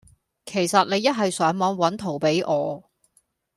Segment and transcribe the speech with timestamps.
[0.47, 2.83] 其實你一係上網搵圖比我